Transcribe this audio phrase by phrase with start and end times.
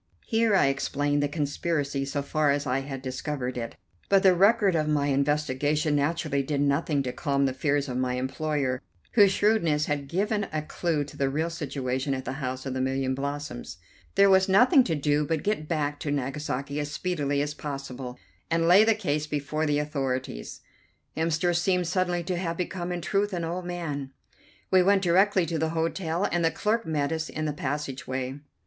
[0.25, 3.75] Here I explained the conspiracy so far as I had discovered it,
[4.09, 8.15] but the record of my investigation naturally did nothing to calm the fears of my
[8.15, 12.73] employer, whose shrewdness had given a clue to the real situation at the House of
[12.73, 13.77] the Million Blossoms.
[14.15, 18.17] There was nothing to do but get back to Nagasaki as speedily as possible,
[18.49, 20.61] and lay the case before the authorities.
[21.15, 24.13] Hemster seemed suddenly to have become in truth an old man.
[24.71, 28.31] We went directly to the hotel, and the clerk met us in the passage way.
[28.31, 28.39] "Mr.